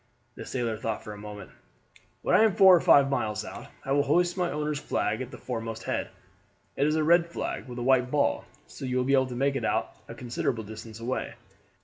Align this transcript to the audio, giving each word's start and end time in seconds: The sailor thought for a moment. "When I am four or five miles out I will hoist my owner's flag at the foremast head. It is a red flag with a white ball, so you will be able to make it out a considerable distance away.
The 0.33 0.47
sailor 0.47 0.77
thought 0.77 1.03
for 1.03 1.13
a 1.13 1.17
moment. 1.19 1.51
"When 2.23 2.35
I 2.35 2.41
am 2.43 2.55
four 2.55 2.75
or 2.75 2.79
five 2.81 3.07
miles 3.11 3.45
out 3.45 3.67
I 3.85 3.91
will 3.91 4.01
hoist 4.01 4.35
my 4.35 4.49
owner's 4.49 4.79
flag 4.79 5.21
at 5.21 5.29
the 5.29 5.37
foremast 5.37 5.83
head. 5.83 6.09
It 6.75 6.87
is 6.87 6.95
a 6.95 7.03
red 7.03 7.27
flag 7.27 7.67
with 7.67 7.77
a 7.77 7.83
white 7.83 8.09
ball, 8.09 8.45
so 8.65 8.85
you 8.85 8.97
will 8.97 9.03
be 9.03 9.13
able 9.13 9.27
to 9.27 9.35
make 9.35 9.55
it 9.55 9.63
out 9.63 9.95
a 10.07 10.15
considerable 10.15 10.63
distance 10.63 10.99
away. 10.99 11.35